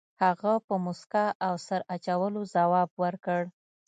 [0.23, 3.41] هغه په موسکا او سر اچولو ځواب ورکړ.